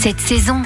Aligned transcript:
Cette 0.00 0.20
saison, 0.20 0.62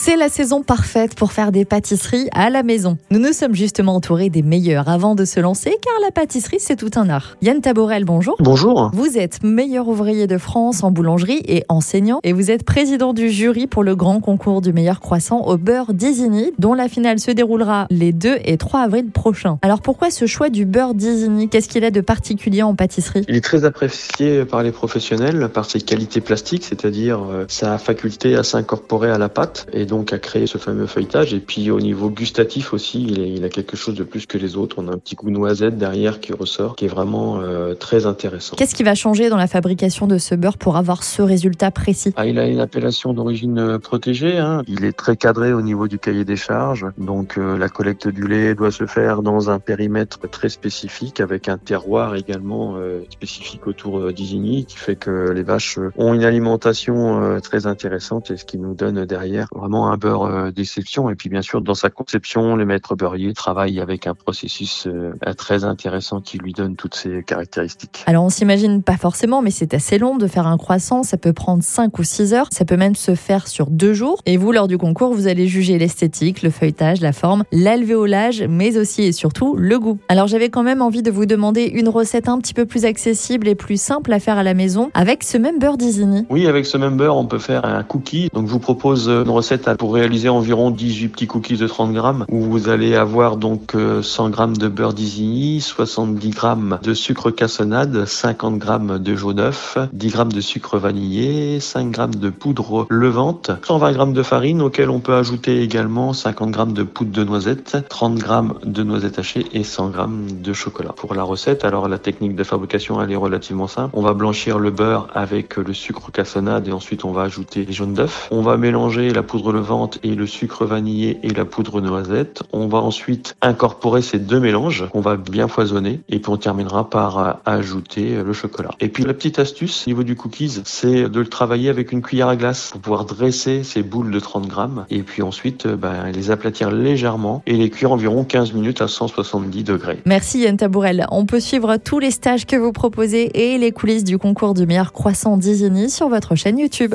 C'est 0.00 0.16
la 0.16 0.28
saison 0.28 0.62
parfaite 0.62 1.16
pour 1.16 1.32
faire 1.32 1.50
des 1.50 1.64
pâtisseries 1.64 2.28
à 2.32 2.50
la 2.50 2.62
maison. 2.62 2.98
Nous 3.10 3.18
nous 3.18 3.32
sommes 3.32 3.56
justement 3.56 3.96
entourés 3.96 4.30
des 4.30 4.42
meilleurs 4.42 4.88
avant 4.88 5.16
de 5.16 5.24
se 5.24 5.40
lancer 5.40 5.76
car 5.82 5.92
la 6.04 6.12
pâtisserie 6.12 6.60
c'est 6.60 6.76
tout 6.76 6.92
un 6.94 7.10
art. 7.10 7.36
Yann 7.42 7.60
Taborel, 7.60 8.04
bonjour. 8.04 8.36
Bonjour. 8.38 8.92
Vous 8.94 9.18
êtes 9.18 9.42
meilleur 9.42 9.88
ouvrier 9.88 10.28
de 10.28 10.38
France 10.38 10.84
en 10.84 10.92
boulangerie 10.92 11.42
et 11.46 11.64
enseignant 11.68 12.20
et 12.22 12.32
vous 12.32 12.52
êtes 12.52 12.62
président 12.62 13.12
du 13.12 13.28
jury 13.28 13.66
pour 13.66 13.82
le 13.82 13.96
grand 13.96 14.20
concours 14.20 14.60
du 14.60 14.72
meilleur 14.72 15.00
croissant 15.00 15.40
au 15.40 15.56
beurre 15.56 15.92
d'Isigny 15.92 16.52
dont 16.60 16.74
la 16.74 16.88
finale 16.88 17.18
se 17.18 17.32
déroulera 17.32 17.88
les 17.90 18.12
2 18.12 18.38
et 18.44 18.56
3 18.56 18.82
avril 18.82 19.10
prochains. 19.10 19.58
Alors 19.62 19.80
pourquoi 19.80 20.12
ce 20.12 20.26
choix 20.26 20.48
du 20.48 20.64
beurre 20.64 20.94
d'Isigny? 20.94 21.48
Qu'est-ce 21.48 21.68
qu'il 21.68 21.84
a 21.84 21.90
de 21.90 22.00
particulier 22.00 22.62
en 22.62 22.76
pâtisserie? 22.76 23.24
Il 23.28 23.34
est 23.34 23.44
très 23.44 23.64
apprécié 23.64 24.44
par 24.44 24.62
les 24.62 24.70
professionnels 24.70 25.50
par 25.52 25.64
ses 25.64 25.80
qualités 25.80 26.20
plastiques, 26.20 26.64
c'est-à-dire 26.64 27.18
euh, 27.28 27.46
sa 27.48 27.78
faculté 27.78 28.36
à 28.36 28.44
s'incorporer 28.44 29.10
à 29.10 29.18
la 29.18 29.28
pâte 29.28 29.66
et 29.72 29.87
donc 29.88 30.12
à 30.12 30.18
créer 30.18 30.46
ce 30.46 30.58
fameux 30.58 30.86
feuilletage. 30.86 31.34
Et 31.34 31.40
puis 31.40 31.72
au 31.72 31.80
niveau 31.80 32.08
gustatif 32.10 32.72
aussi, 32.72 33.02
il, 33.02 33.18
est- 33.20 33.30
il 33.30 33.44
a 33.44 33.48
quelque 33.48 33.76
chose 33.76 33.96
de 33.96 34.04
plus 34.04 34.26
que 34.26 34.38
les 34.38 34.56
autres. 34.56 34.76
On 34.78 34.86
a 34.86 34.92
un 34.92 34.98
petit 34.98 35.16
goût 35.16 35.30
noisette 35.30 35.76
derrière 35.76 36.20
qui 36.20 36.32
ressort, 36.32 36.76
qui 36.76 36.84
est 36.84 36.88
vraiment 36.88 37.40
euh, 37.40 37.74
très 37.74 38.06
intéressant. 38.06 38.54
Qu'est-ce 38.56 38.74
qui 38.76 38.84
va 38.84 38.94
changer 38.94 39.28
dans 39.30 39.36
la 39.36 39.48
fabrication 39.48 40.06
de 40.06 40.18
ce 40.18 40.36
beurre 40.36 40.58
pour 40.58 40.76
avoir 40.76 41.02
ce 41.02 41.22
résultat 41.22 41.70
précis? 41.72 42.12
Ah, 42.16 42.26
il 42.26 42.38
a 42.38 42.46
une 42.46 42.60
appellation 42.60 43.12
d'origine 43.12 43.58
euh, 43.58 43.78
protégée. 43.78 44.38
hein. 44.38 44.62
Il 44.68 44.84
est 44.84 44.92
très 44.92 45.16
cadré 45.16 45.52
au 45.52 45.62
niveau 45.62 45.88
du 45.88 45.98
cahier 45.98 46.24
des 46.24 46.36
charges. 46.36 46.86
Donc 46.98 47.38
euh, 47.38 47.58
la 47.58 47.68
collecte 47.68 48.06
du 48.06 48.28
lait 48.28 48.54
doit 48.54 48.70
se 48.70 48.86
faire 48.86 49.22
dans 49.22 49.50
un 49.50 49.58
périmètre 49.58 50.20
très 50.30 50.48
spécifique, 50.50 51.20
avec 51.20 51.48
un 51.48 51.58
terroir 51.58 52.14
également 52.14 52.74
euh, 52.76 53.00
spécifique 53.10 53.66
autour 53.66 54.12
d'Isigny, 54.12 54.64
qui 54.66 54.76
fait 54.76 54.96
que 54.96 55.30
les 55.30 55.42
vaches 55.42 55.78
ont 55.96 56.12
une 56.14 56.24
alimentation 56.24 57.38
très 57.40 57.66
intéressante 57.66 58.30
et 58.30 58.36
ce 58.36 58.44
qui 58.44 58.58
nous 58.58 58.74
donne 58.74 59.04
derrière 59.04 59.48
vraiment 59.54 59.77
un 59.86 59.96
beurre 59.96 60.24
euh, 60.24 60.50
d'exception. 60.50 61.10
Et 61.10 61.14
puis 61.14 61.28
bien 61.28 61.42
sûr, 61.42 61.60
dans 61.60 61.74
sa 61.74 61.90
conception, 61.90 62.56
les 62.56 62.64
maîtres 62.64 62.96
beurriers 62.96 63.32
travaillent 63.32 63.80
avec 63.80 64.06
un 64.06 64.14
processus 64.14 64.86
euh, 64.86 65.12
très 65.36 65.64
intéressant 65.64 66.20
qui 66.20 66.38
lui 66.38 66.52
donne 66.52 66.76
toutes 66.76 66.94
ces 66.94 67.22
caractéristiques. 67.22 68.02
Alors 68.06 68.24
on 68.24 68.30
s'imagine 68.30 68.82
pas 68.82 68.96
forcément, 68.96 69.42
mais 69.42 69.50
c'est 69.50 69.74
assez 69.74 69.98
long 69.98 70.16
de 70.16 70.26
faire 70.26 70.46
un 70.46 70.56
croissant. 70.56 71.02
Ça 71.02 71.16
peut 71.16 71.32
prendre 71.32 71.62
5 71.62 71.98
ou 71.98 72.02
6 72.02 72.34
heures. 72.34 72.48
Ça 72.50 72.64
peut 72.64 72.76
même 72.76 72.94
se 72.94 73.14
faire 73.14 73.46
sur 73.46 73.70
deux 73.70 73.92
jours. 73.92 74.20
Et 74.26 74.36
vous, 74.36 74.52
lors 74.52 74.68
du 74.68 74.78
concours, 74.78 75.14
vous 75.14 75.26
allez 75.26 75.46
juger 75.46 75.78
l'esthétique, 75.78 76.42
le 76.42 76.50
feuilletage, 76.50 77.00
la 77.00 77.12
forme, 77.12 77.44
l'alvéolage, 77.52 78.42
mais 78.42 78.76
aussi 78.76 79.02
et 79.02 79.12
surtout 79.12 79.56
le 79.56 79.78
goût. 79.78 79.98
Alors 80.08 80.26
j'avais 80.26 80.48
quand 80.48 80.62
même 80.62 80.82
envie 80.82 81.02
de 81.02 81.10
vous 81.10 81.26
demander 81.26 81.64
une 81.64 81.88
recette 81.88 82.28
un 82.28 82.38
petit 82.38 82.54
peu 82.54 82.66
plus 82.66 82.84
accessible 82.84 83.48
et 83.48 83.54
plus 83.54 83.80
simple 83.80 84.12
à 84.12 84.20
faire 84.20 84.38
à 84.38 84.42
la 84.42 84.54
maison 84.54 84.90
avec 84.94 85.22
ce 85.22 85.38
même 85.38 85.58
beurre 85.58 85.76
d'Isigny. 85.76 86.26
Oui, 86.30 86.46
avec 86.46 86.66
ce 86.66 86.76
même 86.76 86.96
beurre, 86.96 87.16
on 87.16 87.26
peut 87.26 87.38
faire 87.38 87.64
un 87.64 87.82
cookie. 87.82 88.28
Donc, 88.32 88.46
je 88.46 88.52
vous 88.52 88.58
propose 88.58 89.08
euh, 89.08 89.24
une 89.24 89.30
recette 89.30 89.67
pour 89.76 89.94
réaliser 89.94 90.28
environ 90.28 90.70
18 90.70 91.08
petits 91.08 91.26
cookies 91.26 91.56
de 91.56 91.66
30 91.66 91.92
grammes, 91.92 92.24
où 92.28 92.40
vous 92.40 92.68
allez 92.68 92.94
avoir 92.94 93.36
donc 93.36 93.74
euh, 93.74 94.02
100 94.02 94.30
grammes 94.30 94.56
de 94.56 94.68
beurre 94.68 94.94
d'Isigny, 94.94 95.60
70 95.60 96.30
grammes 96.30 96.78
de 96.82 96.94
sucre 96.94 97.30
cassonade, 97.30 98.04
50 98.04 98.58
grammes 98.58 98.98
de 98.98 99.14
jaune 99.14 99.38
d'œuf, 99.38 99.78
10 99.92 100.08
grammes 100.08 100.32
de 100.32 100.40
sucre 100.40 100.78
vanillé, 100.78 101.60
5 101.60 101.90
grammes 101.90 102.14
de 102.14 102.30
poudre 102.30 102.86
levante, 102.90 103.50
120 103.64 103.92
grammes 103.92 104.12
de 104.12 104.22
farine, 104.22 104.62
auquel 104.62 104.90
on 104.90 105.00
peut 105.00 105.14
ajouter 105.14 105.62
également 105.62 106.12
50 106.12 106.50
grammes 106.50 106.72
de 106.72 106.82
poudre 106.82 107.12
de 107.12 107.24
noisette, 107.24 107.76
30 107.88 108.16
grammes 108.16 108.54
de 108.64 108.82
noisettes 108.82 109.18
hachées 109.18 109.46
et 109.52 109.64
100 109.64 109.90
grammes 109.90 110.26
de 110.42 110.52
chocolat. 110.52 110.92
Pour 110.96 111.14
la 111.14 111.22
recette, 111.22 111.64
alors 111.64 111.88
la 111.88 111.98
technique 111.98 112.34
de 112.34 112.44
fabrication, 112.44 113.00
elle 113.02 113.12
est 113.12 113.16
relativement 113.16 113.66
simple. 113.66 113.90
On 113.92 114.02
va 114.02 114.14
blanchir 114.14 114.58
le 114.58 114.70
beurre 114.70 115.08
avec 115.14 115.56
le 115.56 115.72
sucre 115.72 116.10
cassonade 116.10 116.68
et 116.68 116.72
ensuite 116.72 117.04
on 117.04 117.12
va 117.12 117.22
ajouter 117.22 117.64
les 117.64 117.72
jaunes 117.72 117.94
d'œuf. 117.94 118.28
On 118.30 118.42
va 118.42 118.56
mélanger 118.56 119.10
la 119.10 119.22
poudre 119.22 119.52
levante 119.58 119.98
et 120.04 120.14
le 120.14 120.26
sucre 120.26 120.64
vanillé 120.64 121.18
et 121.22 121.30
la 121.30 121.44
poudre 121.44 121.80
noisette. 121.80 122.42
On 122.52 122.68
va 122.68 122.78
ensuite 122.78 123.36
incorporer 123.42 124.02
ces 124.02 124.18
deux 124.18 124.38
mélanges 124.38 124.86
qu'on 124.92 125.00
va 125.00 125.16
bien 125.16 125.48
foisonner 125.48 126.00
et 126.08 126.20
puis 126.20 126.30
on 126.30 126.36
terminera 126.36 126.88
par 126.88 127.18
euh, 127.18 127.32
ajouter 127.44 128.22
le 128.22 128.32
chocolat. 128.32 128.70
Et 128.80 128.88
puis 128.88 129.04
la 129.04 129.14
petite 129.14 129.38
astuce 129.38 129.86
au 129.86 129.90
niveau 129.90 130.04
du 130.04 130.14
cookies, 130.14 130.60
c'est 130.64 131.08
de 131.08 131.20
le 131.20 131.26
travailler 131.26 131.68
avec 131.68 131.90
une 131.92 132.02
cuillère 132.02 132.28
à 132.28 132.36
glace 132.36 132.70
pour 132.70 132.80
pouvoir 132.80 133.04
dresser 133.04 133.64
ces 133.64 133.82
boules 133.82 134.10
de 134.10 134.20
30 134.20 134.46
grammes 134.46 134.86
et 134.90 135.02
puis 135.02 135.22
ensuite 135.22 135.66
euh, 135.66 135.76
ben, 135.76 136.12
les 136.12 136.30
aplatir 136.30 136.70
légèrement 136.70 137.42
et 137.46 137.54
les 137.54 137.70
cuire 137.70 137.92
environ 137.92 138.24
15 138.24 138.52
minutes 138.52 138.80
à 138.80 138.88
170 138.88 139.64
degrés. 139.64 139.98
Merci 140.06 140.40
Yann 140.40 140.56
Tabourel. 140.56 141.06
On 141.10 141.26
peut 141.26 141.40
suivre 141.40 141.76
tous 141.76 141.98
les 141.98 142.12
stages 142.12 142.46
que 142.46 142.56
vous 142.56 142.72
proposez 142.72 143.52
et 143.52 143.58
les 143.58 143.72
coulisses 143.72 144.04
du 144.04 144.18
concours 144.18 144.54
du 144.54 144.66
meilleur 144.66 144.92
croissant 144.92 145.36
d'Isigny 145.36 145.90
sur 145.90 146.08
votre 146.08 146.36
chaîne 146.36 146.58
YouTube. 146.58 146.94